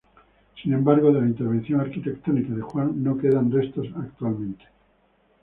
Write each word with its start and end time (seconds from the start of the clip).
Sin 0.59 0.73
embargo, 0.73 1.11
de 1.11 1.21
la 1.21 1.27
intervención 1.27 1.79
arquitectónica 1.79 2.55
de 2.55 2.61
Juan 2.63 3.03
no 3.03 3.19
quedan 3.19 3.51
restos 3.51 3.85
actualmente. 3.95 4.65